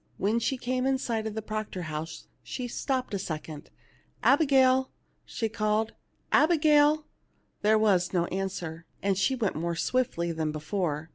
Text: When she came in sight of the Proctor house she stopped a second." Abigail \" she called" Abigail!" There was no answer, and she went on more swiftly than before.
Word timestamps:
When 0.17 0.39
she 0.39 0.57
came 0.57 0.87
in 0.87 0.97
sight 0.97 1.27
of 1.27 1.35
the 1.35 1.43
Proctor 1.43 1.83
house 1.83 2.25
she 2.41 2.67
stopped 2.67 3.13
a 3.13 3.19
second." 3.19 3.69
Abigail 4.33 4.89
\" 5.09 5.17
she 5.25 5.47
called" 5.47 5.93
Abigail!" 6.43 7.05
There 7.61 7.77
was 7.77 8.11
no 8.11 8.25
answer, 8.33 8.87
and 9.03 9.15
she 9.15 9.35
went 9.35 9.57
on 9.57 9.61
more 9.61 9.75
swiftly 9.75 10.31
than 10.31 10.51
before. 10.51 11.09